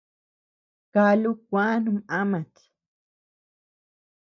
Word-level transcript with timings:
Kálu 0.93 1.31
kuä 1.47 1.67
num 1.83 1.97
ámat. 2.19 2.53